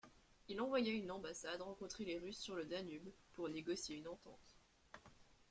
[0.47, 4.57] Il envoya une ambassade rencontrer les Rus’ sur le Danube pour négocier une entente.